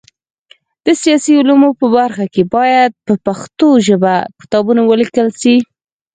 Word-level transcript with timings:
د 0.85 0.87
سیاسي 1.01 1.31
علومو 1.39 1.69
په 1.79 1.85
برخه 1.97 2.25
کي 2.33 2.43
باید 2.55 2.91
په 3.05 3.13
پښتو 3.25 3.67
ژبه 3.87 4.13
کتابونه 4.39 4.81
ولیکل 4.85 5.27
سي. 5.41 5.55